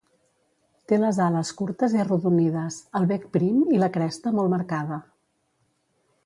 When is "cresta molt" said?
3.99-4.53